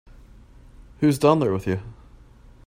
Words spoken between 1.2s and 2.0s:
there with you?